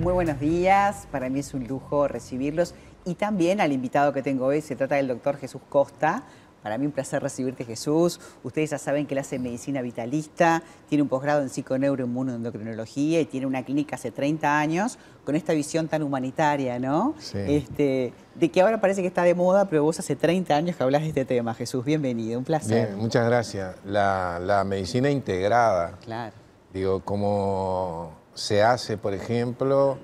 Muy 0.00 0.12
buenos 0.12 0.40
días, 0.40 1.06
para 1.10 1.28
mí 1.28 1.38
es 1.40 1.54
un 1.54 1.66
lujo 1.66 2.08
recibirlos 2.08 2.74
y 3.04 3.14
también 3.14 3.60
al 3.60 3.72
invitado 3.72 4.12
que 4.12 4.22
tengo 4.22 4.46
hoy, 4.46 4.60
se 4.60 4.76
trata 4.76 4.96
del 4.96 5.08
doctor 5.08 5.36
Jesús 5.36 5.62
Costa. 5.68 6.24
Para 6.62 6.78
mí 6.78 6.86
un 6.86 6.92
placer 6.92 7.22
recibirte 7.22 7.64
Jesús. 7.66 8.18
Ustedes 8.42 8.70
ya 8.70 8.78
saben 8.78 9.06
que 9.06 9.12
él 9.12 9.18
hace 9.18 9.38
medicina 9.38 9.82
vitalista, 9.82 10.62
tiene 10.88 11.02
un 11.02 11.08
posgrado 11.10 11.42
en 11.42 11.50
psiconeuroinmunoendocrinología 11.50 13.20
y 13.20 13.26
tiene 13.26 13.44
una 13.46 13.62
clínica 13.62 13.96
hace 13.96 14.10
30 14.10 14.58
años 14.58 14.98
con 15.26 15.36
esta 15.36 15.52
visión 15.52 15.88
tan 15.88 16.02
humanitaria, 16.02 16.78
¿no? 16.78 17.14
Sí. 17.18 17.36
Este, 17.46 18.14
de 18.34 18.50
que 18.50 18.62
ahora 18.62 18.80
parece 18.80 19.02
que 19.02 19.08
está 19.08 19.22
de 19.24 19.34
moda, 19.34 19.68
pero 19.68 19.82
vos 19.84 19.98
hace 20.00 20.16
30 20.16 20.56
años 20.56 20.76
que 20.76 20.82
hablas 20.82 21.02
de 21.02 21.08
este 21.08 21.26
tema, 21.26 21.52
Jesús. 21.52 21.84
Bienvenido, 21.84 22.38
un 22.38 22.44
placer. 22.46 22.86
Bien, 22.88 22.98
muchas 22.98 23.26
gracias. 23.26 23.76
La, 23.84 24.40
la 24.42 24.64
medicina 24.64 25.10
integrada, 25.10 25.98
Claro. 26.02 26.34
digo, 26.72 27.00
como 27.00 28.10
se 28.34 28.62
hace, 28.62 28.96
por 28.96 29.14
ejemplo, 29.14 29.98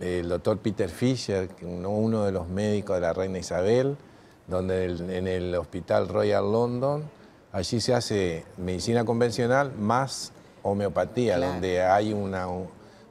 el 0.00 0.28
doctor 0.28 0.58
Peter 0.58 0.88
Fisher, 0.88 1.48
uno, 1.62 2.24
de 2.24 2.32
los 2.32 2.48
médicos 2.48 2.96
de 2.96 3.00
la 3.02 3.12
reina 3.12 3.38
Isabel, 3.38 3.96
donde 4.46 4.84
en 4.86 5.26
el 5.28 5.54
Hospital 5.54 6.08
Royal 6.08 6.50
London, 6.50 7.04
allí 7.52 7.80
se 7.80 7.94
hace 7.94 8.44
medicina 8.56 9.04
convencional 9.04 9.72
más 9.78 10.32
homeopatía, 10.62 11.36
Claro. 11.36 11.52
donde 11.52 11.82
hay 11.82 12.12
una, 12.12 12.46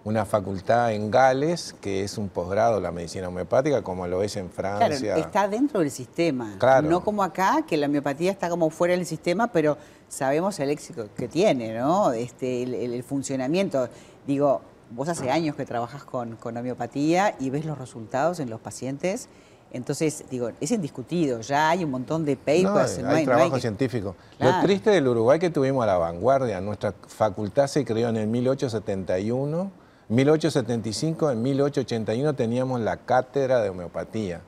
una 0.03 0.25
facultad 0.25 0.93
en 0.93 1.11
Gales 1.11 1.75
que 1.79 2.03
es 2.03 2.17
un 2.17 2.27
posgrado 2.29 2.79
la 2.79 2.91
medicina 2.91 3.27
homeopática, 3.27 3.83
como 3.83 4.07
lo 4.07 4.23
es 4.23 4.35
en 4.35 4.47
Claro, 4.49 4.77
Francia. 4.87 5.15
está 5.17 5.47
dentro 5.47 5.79
del 5.81 5.91
sistema. 5.91 6.55
Claro. 6.57 6.89
No 6.89 7.03
como 7.03 7.21
acá, 7.23 7.63
que 7.67 7.77
la 7.77 7.85
homeopatía 7.85 8.31
está 8.31 8.49
como 8.49 8.69
fuera 8.71 8.95
del 8.95 9.05
sistema, 9.05 9.51
pero 9.51 9.77
sabemos 10.09 10.59
el 10.59 10.71
éxito 10.71 11.07
que 11.15 11.27
tiene, 11.27 11.73
¿no? 11.77 12.11
Este, 12.13 12.63
el, 12.63 12.73
el- 12.73 12.93
el 12.93 13.03
funcionamiento. 13.03 13.89
Digo, 14.25 14.61
vos 14.89 15.07
hace 15.07 15.29
años 15.29 15.55
que 15.55 15.65
trabajas 15.65 16.03
con, 16.03 16.35
con 16.35 16.57
homeopatía 16.57 17.35
y 17.39 17.49
ves 17.51 17.65
los 17.65 17.77
resultados 17.77 18.39
en 18.39 18.49
los 18.49 18.59
pacientes. 18.59 19.29
Entonces, 19.73 20.25
digo, 20.29 20.49
es 20.59 20.71
indiscutido. 20.71 21.39
Ya 21.41 21.69
hay 21.69 21.83
un 21.85 21.91
montón 21.91 22.25
de 22.25 22.33
No, 22.35 22.39
papers. 22.73 22.97
hay, 22.97 23.03
no 23.03 23.09
hay- 23.11 23.25
no 23.25 23.25
trabajo 23.31 23.45
hay 23.45 23.51
que- 23.53 23.61
científico. 23.61 24.15
Claro. 24.37 24.57
Lo 24.57 24.63
triste 24.63 24.89
del 24.89 25.07
Uruguay 25.07 25.39
que 25.39 25.49
tuvimos 25.51 25.83
a 25.83 25.87
la 25.87 25.97
vanguardia, 25.97 26.59
nuestra 26.59 26.93
facultad 27.07 27.67
se 27.67 27.85
creó 27.85 28.09
en 28.09 28.17
el 28.17 28.27
1871, 28.27 29.71
1875, 30.11 31.31
en 31.31 31.41
1881 31.41 32.33
teníamos 32.33 32.81
la 32.81 32.97
cátedra 32.97 33.61
de 33.61 33.69
homeopatía. 33.69 34.41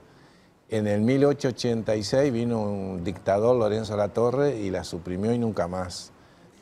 En 0.70 0.88
el 0.88 1.02
1886 1.02 2.33
vino 2.33 2.61
un 2.61 3.03
dictador, 3.05 3.55
Lorenzo 3.55 3.95
Latorre, 3.95 4.58
y 4.58 4.70
la 4.72 4.83
suprimió 4.83 5.31
y 5.33 5.38
nunca 5.38 5.67
más. 5.70 6.11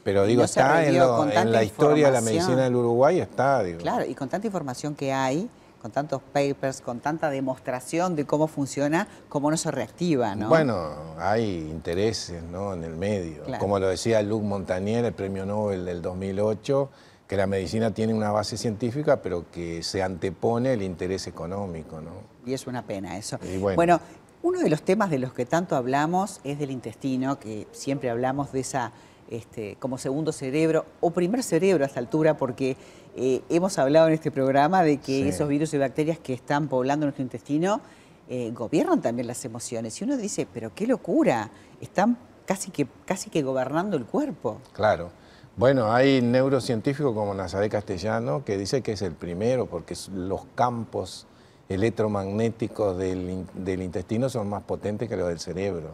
Pero 0.03 0.25
Y 0.25 0.29
digo, 0.29 0.41
no 0.41 0.45
está 0.45 0.85
en, 0.85 0.99
lo- 0.99 1.25
la 1.25 1.63
historia 1.63 2.07
de 2.07 2.11
la 2.13 2.21
medicina 2.21 2.63
del 2.63 2.75
Uruguay, 2.75 3.19
está, 3.19 3.63
digo. 3.63 3.79
Claro, 3.79 4.05
y 4.05 4.13
con 4.13 4.29
tanta 4.29 4.45
información 4.45 4.93
que 4.93 5.11
hay, 5.11 5.49
con 5.81 5.89
tantos 5.89 6.21
papers, 6.31 6.81
con 6.81 6.99
tanta 6.99 7.31
demostración 7.31 8.15
de 8.15 8.25
cómo 8.25 8.47
funciona, 8.47 9.07
cómo 9.29 9.49
no 9.49 9.57
se 9.57 9.71
reactiva, 9.71 10.35
¿no? 10.35 10.47
Bueno, 10.47 10.89
hay 11.17 11.57
intereses 11.71 12.43
¿no? 12.43 12.73
en 12.73 12.83
el 12.83 12.95
medio. 12.95 13.43
Claro. 13.45 13.59
Como 13.59 13.79
lo 13.79 13.87
decía 13.87 14.21
Luc 14.21 14.43
Montagnier, 14.43 15.05
el 15.05 15.13
premio 15.13 15.43
Nobel 15.45 15.85
del 15.85 16.03
2008, 16.03 16.89
que 17.31 17.37
la 17.37 17.47
medicina 17.47 17.91
tiene 17.93 18.13
una 18.13 18.29
base 18.31 18.57
científica, 18.57 19.21
pero 19.21 19.45
que 19.49 19.83
se 19.83 20.03
antepone 20.03 20.73
el 20.73 20.81
interés 20.81 21.27
económico. 21.27 22.01
¿no? 22.01 22.11
Y 22.45 22.53
es 22.53 22.67
una 22.67 22.85
pena 22.85 23.17
eso. 23.17 23.39
Bueno. 23.61 24.01
uno 24.43 24.59
de 24.59 24.69
los 24.69 24.81
temas 24.81 25.09
de 25.09 25.17
los 25.17 25.31
que 25.31 25.45
tanto 25.45 25.77
hablamos 25.77 26.41
es 26.43 26.59
del 26.59 26.71
intestino, 26.71 27.39
que 27.39 27.67
siempre 27.71 28.09
hablamos 28.09 28.51
de 28.51 28.59
esa 28.59 28.91
este, 29.29 29.77
como 29.79 29.97
segundo 29.97 30.33
cerebro 30.33 30.83
o 30.99 31.11
primer 31.11 31.41
cerebro 31.41 31.85
a 31.85 31.87
esta 31.87 32.01
altura, 32.01 32.35
porque 32.35 32.75
eh, 33.15 33.41
hemos 33.47 33.77
hablado 33.77 34.09
en 34.09 34.13
este 34.15 34.29
programa 34.29 34.83
de 34.83 34.97
que 34.97 35.23
Sí. 35.23 35.29
esos 35.29 35.47
virus 35.47 35.73
y 35.73 35.77
bacterias 35.77 36.19
que 36.19 36.33
están 36.33 36.67
poblando 36.67 37.05
nuestro 37.05 37.23
intestino 37.23 37.79
eh, 38.27 38.51
gobiernan 38.53 39.01
también 39.01 39.27
las 39.27 39.45
emociones. 39.45 40.01
Y 40.01 40.03
uno 40.03 40.17
dice, 40.17 40.45
pero 40.53 40.75
qué 40.75 40.85
locura, 40.85 41.49
están 41.79 42.17
casi 42.45 42.71
que, 42.71 42.87
casi 43.05 43.29
que 43.29 43.41
gobernando 43.41 43.95
el 43.95 44.03
cuerpo. 44.03 44.59
Claro. 44.73 45.11
Bueno, 45.57 45.93
hay 45.93 46.21
neurocientíficos 46.21 47.13
como 47.13 47.33
Nazaret 47.33 47.71
Castellano 47.71 48.43
que 48.45 48.57
dice 48.57 48.81
que 48.81 48.93
es 48.93 49.01
el 49.01 49.13
primero 49.13 49.65
porque 49.65 49.95
los 50.13 50.45
campos 50.55 51.27
electromagnéticos 51.67 52.97
del 52.97 53.81
intestino 53.81 54.29
son 54.29 54.49
más 54.49 54.63
potentes 54.63 55.07
que 55.09 55.17
los 55.17 55.27
del 55.27 55.39
cerebro. 55.39 55.91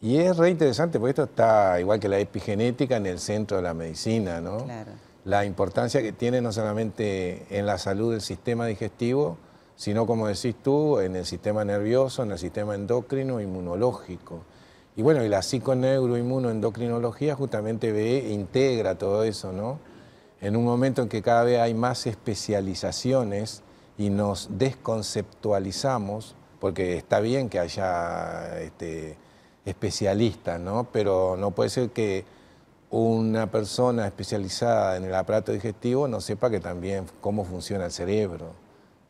Y 0.00 0.18
es 0.18 0.36
re 0.36 0.50
interesante 0.50 0.98
porque 0.98 1.10
esto 1.10 1.24
está, 1.24 1.80
igual 1.80 1.98
que 1.98 2.08
la 2.08 2.18
epigenética, 2.18 2.96
en 2.96 3.06
el 3.06 3.18
centro 3.18 3.56
de 3.56 3.62
la 3.62 3.72
medicina, 3.72 4.40
¿no? 4.40 4.64
Claro. 4.64 4.92
La 5.24 5.44
importancia 5.44 6.02
que 6.02 6.12
tiene 6.12 6.40
no 6.40 6.52
solamente 6.52 7.46
en 7.50 7.66
la 7.66 7.78
salud 7.78 8.12
del 8.12 8.20
sistema 8.20 8.66
digestivo, 8.66 9.38
sino, 9.74 10.06
como 10.06 10.28
decís 10.28 10.54
tú, 10.62 11.00
en 11.00 11.16
el 11.16 11.24
sistema 11.24 11.64
nervioso, 11.64 12.22
en 12.22 12.32
el 12.32 12.38
sistema 12.38 12.74
endocrino, 12.74 13.40
inmunológico. 13.40 14.42
Y 14.96 15.02
bueno, 15.02 15.22
y 15.22 15.28
la 15.28 15.42
psiconeuroinmunoendocrinología 15.42 17.34
justamente 17.34 17.92
ve, 17.92 18.30
integra 18.30 18.96
todo 18.96 19.24
eso, 19.24 19.52
¿no? 19.52 19.78
En 20.40 20.56
un 20.56 20.64
momento 20.64 21.02
en 21.02 21.08
que 21.10 21.20
cada 21.20 21.44
vez 21.44 21.60
hay 21.60 21.74
más 21.74 22.06
especializaciones 22.06 23.62
y 23.98 24.08
nos 24.08 24.48
desconceptualizamos, 24.58 26.34
porque 26.60 26.96
está 26.96 27.20
bien 27.20 27.50
que 27.50 27.58
haya 27.58 28.58
este, 28.60 29.18
especialistas, 29.66 30.58
¿no? 30.60 30.88
Pero 30.90 31.36
no 31.36 31.50
puede 31.50 31.68
ser 31.68 31.90
que 31.90 32.24
una 32.88 33.50
persona 33.50 34.06
especializada 34.06 34.96
en 34.96 35.04
el 35.04 35.14
aparato 35.14 35.52
digestivo 35.52 36.08
no 36.08 36.22
sepa 36.22 36.48
que 36.48 36.60
también 36.60 37.04
cómo 37.20 37.44
funciona 37.44 37.84
el 37.84 37.92
cerebro. 37.92 38.52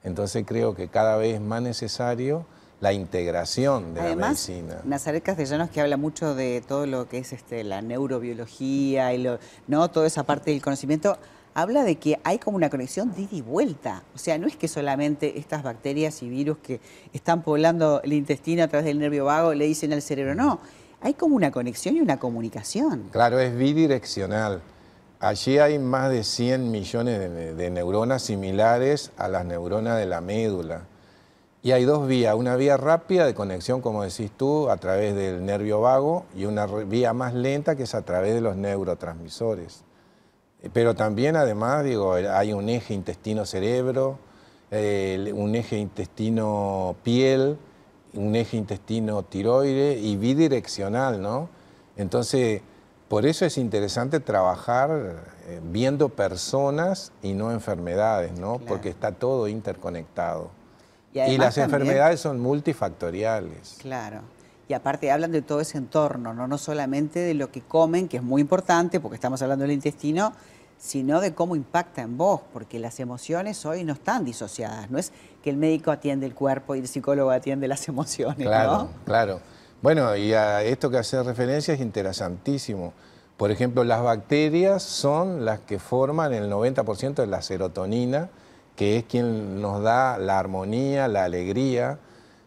Entonces 0.03 0.45
creo 0.45 0.75
que 0.75 0.89
cada 0.89 1.17
vez 1.17 1.35
es 1.35 1.41
más 1.41 1.63
necesario 1.63 2.45
la 2.81 2.93
integración 2.93 3.95
de 3.95 4.01
Además, 4.01 4.49
la 4.49 4.55
medicina. 4.55 4.81
Nazaret 4.85 5.23
Castellanos 5.23 5.71
que 5.71 5.81
habla 5.81 5.97
mucho 5.97 6.35
de 6.35 6.63
todo 6.67 6.87
lo 6.87 7.09
que 7.09 7.19
es 7.19 7.33
este, 7.33 7.65
la 7.65 7.81
neurobiología 7.81 9.15
y 9.15 9.19
lo, 9.19 9.39
¿no? 9.67 9.91
toda 9.91 10.07
esa 10.07 10.25
parte 10.25 10.51
del 10.51 10.61
conocimiento, 10.61 11.17
habla 11.55 11.85
de 11.85 11.97
que 11.97 12.21
hay 12.23 12.39
como 12.39 12.57
una 12.57 12.69
conexión 12.69 13.15
de 13.15 13.23
ida 13.23 13.31
y 13.33 13.41
vuelta. 13.41 14.03
O 14.15 14.19
sea, 14.19 14.37
no 14.37 14.47
es 14.47 14.57
que 14.57 14.69
solamente 14.69 15.39
estas 15.39 15.63
bacterias 15.63 16.23
y 16.23 16.29
virus 16.29 16.59
que 16.59 16.81
están 17.15 17.43
poblando 17.43 18.03
el 18.03 18.13
intestino 18.13 18.63
a 18.63 18.69
través 18.69 18.85
del 18.85 18.99
nervio 18.99 19.25
vago 19.25 19.55
le 19.55 19.65
dicen 19.65 19.93
al 19.95 20.03
cerebro, 20.03 20.35
no. 20.35 20.61
Hay 21.01 21.15
como 21.15 21.35
una 21.37 21.51
conexión 21.51 21.97
y 21.97 22.01
una 22.01 22.19
comunicación. 22.19 23.09
Claro, 23.11 23.39
es 23.39 23.57
bidireccional. 23.57 24.61
Allí 25.19 25.59
hay 25.59 25.79
más 25.79 26.11
de 26.11 26.25
100 26.25 26.71
millones 26.71 27.19
de, 27.19 27.55
de 27.55 27.71
neuronas 27.71 28.23
similares 28.23 29.13
a 29.17 29.29
las 29.29 29.47
neuronas 29.47 29.99
de 29.99 30.05
la 30.05 30.21
médula. 30.21 30.83
Y 31.67 31.73
hay 31.73 31.85
dos 31.85 32.07
vías, 32.07 32.37
una 32.37 32.55
vía 32.55 32.77
rápida 32.77 33.27
de 33.27 33.35
conexión, 33.35 33.81
como 33.81 34.05
decís 34.05 34.31
tú, 34.37 34.71
a 34.71 34.77
través 34.77 35.17
del 35.17 35.45
nervio 35.45 35.81
vago 35.81 36.25
y 36.37 36.45
una 36.45 36.65
vía 36.65 37.13
más 37.13 37.35
lenta 37.35 37.75
que 37.75 37.83
es 37.83 37.95
a 37.97 38.03
través 38.03 38.35
de 38.35 38.41
los 38.41 38.55
neurotransmisores. 38.55 39.83
Eh, 40.63 40.71
Pero 40.73 40.95
también, 40.95 41.35
además, 41.35 41.83
digo, 41.83 42.13
hay 42.15 42.53
un 42.53 42.69
eje 42.69 42.95
intestino-cerebro, 42.95 44.17
eh, 44.71 45.33
un 45.35 45.57
eje 45.57 45.77
intestino-piel, 45.79 47.59
un 48.15 48.37
eje 48.37 48.59
intestino-tiroide 48.59 49.99
y 49.99 50.17
bidireccional, 50.17 51.21
¿no? 51.21 51.49
Entonces, 51.97 52.63
por 53.09 53.27
eso 53.27 53.45
es 53.45 53.59
interesante 53.59 54.21
trabajar 54.21 55.25
eh, 55.49 55.61
viendo 55.65 56.11
personas 56.11 57.11
y 57.25 57.33
no 57.33 57.51
enfermedades, 57.51 58.39
¿no? 58.39 58.59
Claro. 58.59 58.67
Porque 58.67 58.89
está 58.89 59.11
todo 59.11 59.49
interconectado. 59.49 60.56
Y, 61.29 61.39
las 61.39 61.55
también- 61.55 61.65
enfermedades 61.83 62.21
son 62.21 62.41
multifactoriales. 62.41 63.77
Claro. 63.81 64.21
Y 64.69 64.75
aparte 64.75 65.11
hablan 65.13 65.31
de 65.33 65.43
todo 65.43 65.61
ese 65.61 65.79
entorno, 65.79 66.35
¿no? 66.35 66.49
no 66.49 66.59
solamente 66.59 67.21
de 67.21 67.35
lo 67.35 67.51
que 67.53 67.63
comen, 67.63 68.09
que 68.09 68.17
es 68.17 68.23
muy 68.23 68.41
importante, 68.43 68.99
porque 69.01 69.15
estamos 69.15 69.41
hablando 69.43 69.63
del 69.63 69.73
intestino, 69.73 70.33
sino 70.79 71.21
de 71.21 71.35
cómo 71.35 71.55
impacta 71.57 72.03
en 72.03 72.19
vos, 72.19 72.41
porque 72.53 72.79
las 72.81 72.99
emociones 73.01 73.65
hoy 73.65 73.85
no 73.85 73.93
están 73.93 74.25
disociadas. 74.25 74.91
No 74.91 74.99
es 74.99 75.13
que 75.43 75.51
el 75.51 75.57
médico 75.57 75.91
atiende 75.93 76.27
el 76.27 76.35
cuerpo 76.35 76.75
y 76.75 76.81
el 76.81 76.89
psicólogo 76.89 77.31
atiende 77.31 77.69
las 77.69 77.87
emociones, 77.89 78.47
Claro, 78.47 78.73
¿no? 78.73 78.89
claro. 79.05 79.41
Bueno, 79.83 80.17
y 80.17 80.33
a 80.33 80.63
esto 80.63 80.91
que 80.91 80.99
hace 80.99 81.23
referencia 81.23 81.73
es 81.75 81.81
interesantísimo. 81.81 82.93
Por 83.37 83.51
ejemplo, 83.51 83.85
las 83.85 84.03
bacterias 84.03 84.83
son 84.83 85.45
las 85.45 85.61
que 85.61 85.79
forman 85.79 86.33
el 86.35 86.51
90% 86.51 87.15
de 87.23 87.27
la 87.27 87.41
serotonina, 87.43 88.31
que 88.77 88.99
es 88.99 89.05
quien 89.05 89.61
nos 89.61 89.83
da 89.83 90.19
la 90.19 90.39
armonía, 90.39 91.09
la 91.09 91.25
alegría, 91.25 91.99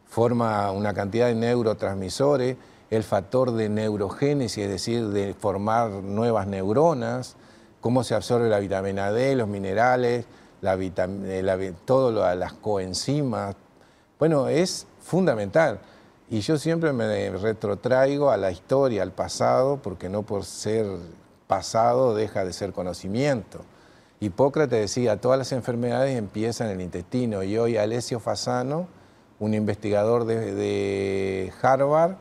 forma 0.08 0.72
una 0.72 0.94
cantidad 0.94 1.28
de 1.28 1.36
neurotransmisores, 1.36 2.58
el 2.90 3.04
factor 3.04 3.52
de 3.52 3.70
neurogénesis, 3.70 4.64
es 4.64 4.70
decir, 4.70 5.08
de 5.10 5.34
formar 5.34 5.90
nuevas 5.90 6.48
neuronas, 6.48 7.36
cómo 7.82 8.04
se 8.04 8.16
absorbe 8.16 8.50
la 8.50 8.60
vitamina 8.60 9.12
D, 9.12 9.36
los 9.36 9.48
minerales, 9.48 10.26
la 10.62 10.76
eh, 10.76 11.42
la 11.44 11.56
lo- 12.12 12.36
las 12.36 12.54
coenzimas. 12.54 13.56
Bueno, 14.18 14.48
es 14.48 14.88
fundamental. 15.02 15.80
Y 16.30 16.42
yo 16.42 16.58
siempre 16.58 16.94
me 16.94 17.30
retrotraigo 17.32 18.30
a 18.30 18.38
la 18.38 18.52
historia, 18.52 19.02
al 19.02 19.12
pasado, 19.12 19.78
porque 19.82 20.10
no 20.10 20.24
por 20.24 20.46
ser 20.46 20.86
pasado 21.48 22.14
deja 22.14 22.46
de 22.46 22.54
ser 22.54 22.72
conocimiento. 22.74 23.62
Hipócrates 24.22 24.80
decía, 24.80 25.22
todas 25.22 25.40
las 25.40 25.52
enfermedades 25.54 26.18
empiezan 26.18 26.68
en 26.68 26.74
el 26.74 26.82
intestino 26.82 27.42
y 27.42 27.58
hoy 27.58 27.78
Alessio 27.78 28.20
Fasano, 28.20 28.88
un 29.40 29.54
investigador 29.54 30.26
de, 30.26 31.54
Harvard, 31.62 32.16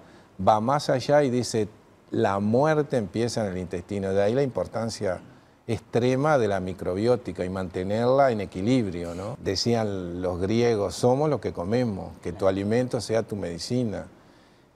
va 0.47 0.61
más 0.61 0.91
allá 0.91 1.25
y 1.25 1.31
dice, 1.31 1.69
la 2.13 2.39
muerte 2.39 2.97
empieza 2.97 3.45
en 3.45 3.53
el 3.53 3.59
intestino. 3.59 4.13
De 4.13 4.23
ahí 4.23 4.33
la 4.33 4.45
importancia 4.45 5.21
extrema 5.67 6.39
de 6.39 6.47
la 6.47 6.61
microbiótica 6.61 7.45
y 7.45 7.51
mantenerla 7.51 8.31
en 8.31 8.43
equilibrio. 8.43 9.37
Decían 9.43 10.23
los 10.23 10.41
griegos, 10.41 10.95
somos 10.95 11.29
lo 11.29 11.41
que 11.41 11.53
comemos, 11.53 12.13
que 12.23 12.33
tu 12.33 12.47
alimento 12.47 13.01
sea 13.01 13.25
tu 13.25 13.35
medicina. 13.35 14.07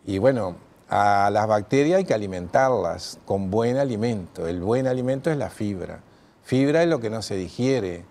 Y 0.05 0.19
bueno, 0.19 0.57
a 0.89 1.31
las 1.33 1.47
bacterias 1.47 1.99
hay 1.99 2.05
que 2.05 2.15
alimentarlas 2.15 3.21
con 3.25 3.49
buen 3.49 3.77
alimento. 3.77 4.49
El 4.49 4.61
buen 4.61 4.89
alimento 4.89 5.31
es 5.31 5.37
la 5.37 5.49
fibra. 5.49 6.01
Fibra 6.43 6.83
es 6.83 6.89
lo 6.89 7.01
que 7.01 7.11
no 7.11 7.23
se 7.23 7.37
digiere 7.37 8.05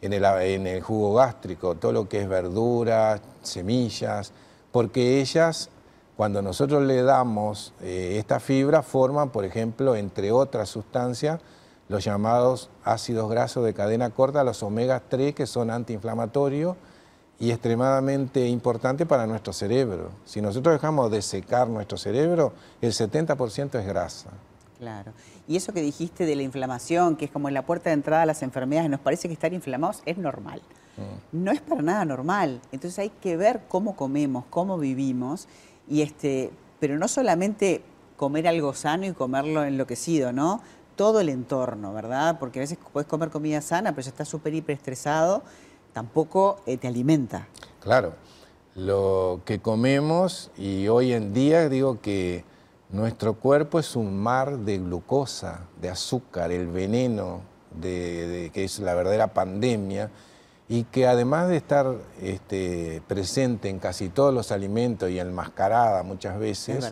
en 0.00 0.12
el, 0.66 0.80
jugo 0.82 1.14
gástrico, 1.14 1.76
todo 1.76 1.92
lo 1.92 2.08
que 2.08 2.22
es 2.22 2.28
verduras, 2.28 3.20
semillas, 3.42 4.32
porque 4.70 5.20
ellas 5.20 5.70
cuando 6.16 6.42
nosotros 6.42 6.82
le 6.82 7.02
damos 7.02 7.72
eh, 7.80 8.16
esta 8.18 8.38
fibra, 8.38 8.82
forman, 8.82 9.30
por 9.30 9.44
ejemplo, 9.44 9.96
entre 9.96 10.30
otras 10.30 10.68
sustancias, 10.68 11.40
los 11.88 12.04
llamados 12.04 12.70
ácidos 12.84 13.30
grasos 13.30 13.64
de 13.64 13.74
cadena 13.74 14.10
corta, 14.10 14.44
los 14.44 14.62
omega 14.62 15.02
3, 15.08 15.34
que 15.34 15.46
son 15.46 15.70
antiinflamatorios 15.70 16.76
y 17.40 17.50
extremadamente 17.50 18.46
importantes 18.46 19.06
para 19.06 19.26
nuestro 19.26 19.52
cerebro. 19.52 20.10
Si 20.24 20.40
nosotros 20.40 20.74
dejamos 20.74 21.10
de 21.10 21.22
secar 21.22 21.68
nuestro 21.68 21.98
cerebro, 21.98 22.52
el 22.80 22.92
70% 22.92 23.80
es 23.80 23.86
grasa. 23.86 24.30
Claro. 24.82 25.12
Y 25.46 25.54
eso 25.54 25.72
que 25.72 25.80
dijiste 25.80 26.26
de 26.26 26.34
la 26.34 26.42
inflamación, 26.42 27.14
que 27.14 27.26
es 27.26 27.30
como 27.30 27.48
la 27.50 27.64
puerta 27.64 27.90
de 27.90 27.94
entrada 27.94 28.24
a 28.24 28.26
las 28.26 28.42
enfermedades, 28.42 28.90
nos 28.90 28.98
parece 28.98 29.28
que 29.28 29.34
estar 29.34 29.52
inflamados 29.52 30.02
es 30.06 30.18
normal. 30.18 30.60
Mm. 30.96 31.44
No 31.44 31.52
es 31.52 31.60
para 31.60 31.82
nada 31.82 32.04
normal. 32.04 32.60
Entonces 32.72 32.98
hay 32.98 33.10
que 33.10 33.36
ver 33.36 33.60
cómo 33.68 33.94
comemos, 33.94 34.44
cómo 34.50 34.78
vivimos 34.78 35.46
y 35.88 36.02
este, 36.02 36.50
pero 36.80 36.98
no 36.98 37.06
solamente 37.06 37.84
comer 38.16 38.48
algo 38.48 38.74
sano 38.74 39.06
y 39.06 39.12
comerlo 39.12 39.62
enloquecido, 39.62 40.32
¿no? 40.32 40.60
Todo 40.96 41.20
el 41.20 41.28
entorno, 41.28 41.92
¿verdad? 41.92 42.40
Porque 42.40 42.58
a 42.58 42.62
veces 42.62 42.76
puedes 42.92 43.06
comer 43.06 43.30
comida 43.30 43.60
sana, 43.60 43.92
pero 43.92 44.02
si 44.02 44.08
estás 44.08 44.26
súper 44.26 44.52
hiperestresado, 44.52 45.44
tampoco 45.92 46.60
eh, 46.66 46.76
te 46.76 46.88
alimenta. 46.88 47.46
Claro, 47.78 48.14
lo 48.74 49.42
que 49.44 49.60
comemos 49.60 50.50
y 50.56 50.88
hoy 50.88 51.12
en 51.12 51.32
día 51.32 51.68
digo 51.68 52.00
que 52.00 52.50
nuestro 52.92 53.34
cuerpo 53.34 53.78
es 53.78 53.96
un 53.96 54.16
mar 54.16 54.58
de 54.58 54.78
glucosa, 54.78 55.60
de 55.80 55.90
azúcar, 55.90 56.52
el 56.52 56.68
veneno 56.68 57.40
de 57.80 58.50
que 58.52 58.64
es 58.64 58.78
la 58.78 58.94
verdadera 58.94 59.28
pandemia 59.28 60.10
y 60.68 60.84
que 60.84 61.06
además 61.06 61.48
de 61.48 61.56
estar 61.56 61.86
este, 62.20 63.02
presente 63.06 63.68
en 63.68 63.78
casi 63.78 64.08
todos 64.08 64.32
los 64.32 64.52
alimentos 64.52 65.10
y 65.10 65.18
enmascarada 65.18 66.02
muchas 66.02 66.38
veces, 66.38 66.90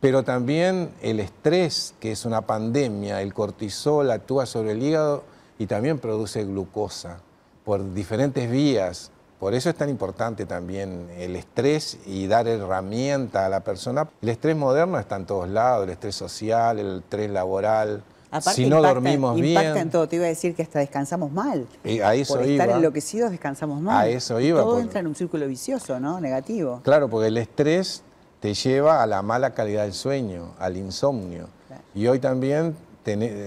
pero 0.00 0.24
también 0.24 0.90
el 1.02 1.20
estrés, 1.20 1.94
que 2.00 2.12
es 2.12 2.24
una 2.24 2.42
pandemia, 2.42 3.22
el 3.22 3.32
cortisol 3.32 4.10
actúa 4.10 4.46
sobre 4.46 4.72
el 4.72 4.82
hígado 4.82 5.24
y 5.58 5.66
también 5.66 5.98
produce 5.98 6.44
glucosa 6.44 7.18
por 7.64 7.94
diferentes 7.94 8.50
vías. 8.50 9.10
Por 9.38 9.54
eso 9.54 9.68
es 9.68 9.76
tan 9.76 9.90
importante 9.90 10.46
también 10.46 11.08
el 11.18 11.36
estrés 11.36 11.98
y 12.06 12.26
dar 12.26 12.48
herramienta 12.48 13.44
a 13.44 13.48
la 13.48 13.60
persona. 13.60 14.08
El 14.22 14.30
estrés 14.30 14.56
moderno 14.56 14.98
está 14.98 15.16
en 15.16 15.26
todos 15.26 15.48
lados, 15.48 15.84
el 15.84 15.90
estrés 15.90 16.14
social, 16.14 16.78
el 16.78 16.98
estrés 16.98 17.30
laboral, 17.30 18.02
si 18.40 18.66
no 18.66 18.82
dormimos 18.82 19.34
bien. 19.36 19.58
Impacta 19.58 19.80
en 19.80 19.90
todo. 19.90 20.08
Te 20.08 20.16
iba 20.16 20.24
a 20.24 20.28
decir 20.28 20.54
que 20.54 20.62
hasta 20.62 20.78
descansamos 20.78 21.30
mal. 21.30 21.66
Y 21.84 22.00
a 22.00 22.14
eso 22.14 22.34
Por 22.34 22.44
estar 22.44 22.70
enloquecidos 22.70 23.30
descansamos 23.30 23.80
mal. 23.80 24.06
A 24.06 24.08
eso 24.08 24.40
iba. 24.40 24.60
Todo 24.62 24.80
entra 24.80 25.00
en 25.00 25.06
un 25.06 25.14
círculo 25.14 25.46
vicioso, 25.46 26.00
¿no? 26.00 26.20
Negativo. 26.20 26.80
Claro, 26.82 27.08
porque 27.08 27.28
el 27.28 27.36
estrés 27.36 28.02
te 28.40 28.54
lleva 28.54 29.02
a 29.02 29.06
la 29.06 29.22
mala 29.22 29.54
calidad 29.54 29.84
del 29.84 29.92
sueño, 29.92 30.54
al 30.58 30.76
insomnio. 30.76 31.48
Y 31.94 32.06
hoy 32.06 32.18
también 32.18 32.74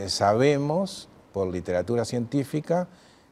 sabemos, 0.07 1.09
por 1.33 1.47
literatura 1.47 2.06
científica, 2.06 2.88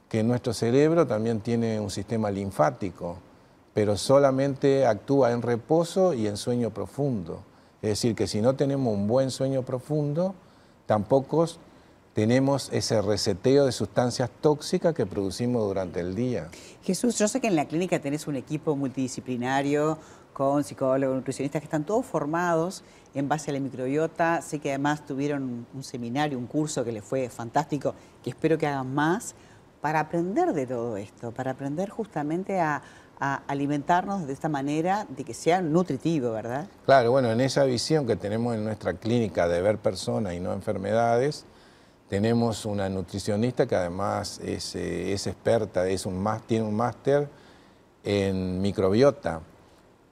que 0.10 0.24
nuestro 0.24 0.54
cerebro 0.54 1.06
también 1.06 1.42
tiene 1.42 1.80
un 1.80 1.90
sistema 1.90 2.32
linfático, 2.32 3.18
pero 3.74 3.98
solamente 3.98 4.86
actúa 4.86 5.32
en 5.32 5.42
reposo 5.42 6.14
y 6.14 6.28
en 6.28 6.38
sueño 6.38 6.72
profundo. 6.72 7.44
Es 7.82 7.90
decir, 7.90 8.16
que 8.16 8.28
si 8.28 8.42
no 8.42 8.56
tenemos 8.56 8.94
un 8.94 9.08
buen 9.08 9.30
sueño 9.32 9.64
profundo, 9.64 10.34
tampoco 10.86 11.46
tenemos 12.14 12.70
ese 12.72 13.00
reseteo 13.02 13.66
de 13.66 13.72
sustancias 13.72 14.32
tóxicas 14.42 14.96
que 14.96 15.06
producimos 15.06 15.68
durante 15.68 16.00
el 16.00 16.16
día. 16.16 16.50
Jesús, 16.82 17.20
yo 17.20 17.28
sé 17.28 17.40
que 17.40 17.48
en 17.48 17.56
la 17.56 17.66
clínica 17.66 18.00
tenés 18.00 18.26
un 18.26 18.36
equipo 18.36 18.76
multidisciplinario 18.76 20.00
con 20.34 20.64
psicólogos, 20.64 21.16
nutricionistas 21.16 21.62
que 21.62 21.66
están 21.66 21.84
todos 21.84 22.06
formados 22.06 22.84
en 23.14 23.28
base 23.28 23.52
a 23.52 23.54
la 23.54 23.60
microbiota. 23.60 24.42
Sé 24.42 24.58
que 24.60 24.70
además 24.70 25.06
tuvieron 25.06 25.68
un 25.74 25.84
seminario, 25.84 26.40
un 26.40 26.48
curso 26.48 26.84
que 26.84 26.92
les 26.92 27.04
fue 27.04 27.30
fantástico, 27.30 27.94
que 28.24 28.32
espero 28.32 28.58
que 28.58 28.66
hagan 28.66 28.94
más 28.94 29.36
para 29.82 30.00
aprender 30.00 30.54
de 30.54 30.66
todo 30.66 30.98
esto, 30.98 31.32
para 31.32 31.52
aprender 31.52 31.90
justamente 31.90 32.60
a, 32.60 32.82
alimentarnos 33.20 34.28
de 34.28 34.34
esta 34.34 34.48
manera, 34.48 35.08
de 35.10 35.24
que 35.24 35.34
sea 35.34 35.60
nutritivo, 35.60 36.34
¿verdad? 36.34 36.68
Claro, 36.86 37.10
bueno, 37.10 37.32
en 37.32 37.42
esa 37.42 37.64
visión 37.64 38.06
que 38.06 38.16
tenemos 38.16 38.54
en 38.54 38.64
nuestra 38.64 38.94
clínica 38.94 39.48
de 39.48 39.60
ver 39.60 39.80
personas 39.80 40.36
y 40.36 40.40
no 40.40 40.54
enfermedades, 40.54 41.44
tenemos 42.10 42.64
una 42.66 42.90
nutricionista 42.90 43.66
que 43.66 43.76
además 43.76 44.40
es, 44.44 44.76
eh, 44.76 45.14
experta, 45.14 45.88
es 45.88 46.06
un, 46.06 46.24
tiene 46.46 46.66
un 46.66 46.76
máster 46.76 47.28
en 48.04 48.62
microbiota 48.62 49.42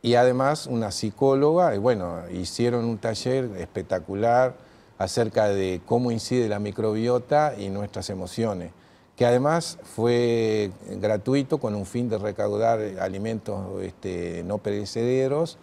y 0.02 0.16
además 0.16 0.66
una 0.66 0.90
psicóloga, 0.90 1.76
y 1.76 1.78
bueno, 1.78 2.24
hicieron 2.32 2.86
un 2.86 2.98
taller 2.98 3.52
espectacular 3.60 4.56
acerca 4.98 5.48
de 5.48 5.80
cómo 5.86 6.10
incide 6.10 6.50
la 6.50 6.58
microbiota 6.58 7.54
y 7.56 7.70
nuestras 7.70 8.10
emociones 8.10 8.72
que 9.16 9.26
además 9.26 9.78
fue 9.84 10.72
gratuito 11.00 11.58
con 11.58 11.76
un 11.76 11.86
fin 11.86 12.10
de 12.10 12.18
recaudar 12.18 12.80
alimentos 13.00 13.82
este, 13.82 14.44
no 14.44 14.58
perecederos 14.58 15.58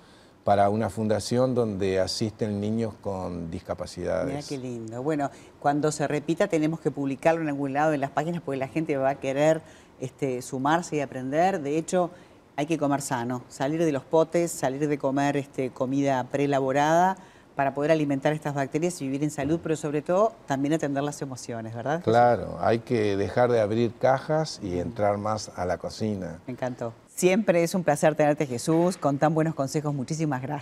para 0.44 0.70
una 0.70 0.90
fundación 0.90 1.54
donde 1.54 2.00
asisten 2.00 2.60
niños 2.60 2.94
con 3.00 3.50
discapacidades. 3.50 4.26
Mira 4.26 4.46
qué 4.49 4.58
lindo. 4.58 5.02
Bueno, 5.02 5.31
cuando 5.60 5.93
se 5.93 6.08
repita 6.08 6.49
tenemos 6.49 6.81
que 6.81 6.90
publicarlo 6.90 7.43
en 7.43 7.49
algún 7.49 7.75
lado 7.75 7.93
en 7.93 8.00
las 8.00 8.10
páginas 8.10 8.43
porque 8.43 8.58
la 8.58 8.69
gente 8.69 8.96
va 8.96 9.11
a 9.11 9.14
querer 9.16 9.61
este, 10.00 10.42
sumarse 10.42 10.97
y 10.97 11.00
aprender. 11.00 11.61
De 11.61 11.78
hecho, 11.78 12.11
hay 12.56 12.66
que 12.66 12.78
comer 12.78 13.02
sano, 13.02 13.44
salir 13.49 13.85
de 13.85 13.92
los 13.92 14.02
potes, 14.02 14.50
salir 14.50 14.88
de 14.88 14.99
comer 14.99 15.37
este, 15.37 15.71
comida 15.71 16.25
preelaborada 16.25 17.16
para 17.54 17.75
poder 17.75 17.90
alimentar 17.90 18.32
estas 18.32 18.54
bacterias 18.54 19.00
y 19.00 19.06
vivir 19.06 19.23
en 19.23 19.30
salud, 19.30 19.61
pero 19.62 19.76
sobre 19.76 20.02
todo 20.02 20.32
también 20.47 20.75
atender 20.75 21.02
las 21.02 21.21
emociones, 21.23 21.75
¿verdad? 21.75 22.02
Claro, 22.02 22.59
hay 22.61 22.80
que 22.80 23.16
dejar 23.16 23.50
de 23.50 23.61
abrir 23.61 23.92
cajas 23.99 24.61
y 24.62 24.78
entrar 24.78 25.18
más 25.18 25.50
a 25.56 25.64
la 25.64 25.78
cocina. 25.78 26.40
Me 26.47 26.52
encantó. 26.52 26.92
Siempre 27.14 27.62
es 27.62 27.75
un 27.75 27.85
placer 27.85 28.14
tenerte, 28.14 28.47
Jesús, 28.47 28.97
con 28.97 29.18
tan 29.18 29.35
buenos 29.35 29.54
consejos. 29.54 29.94
Muchísimas 29.94 30.40
gracias. 30.40 30.61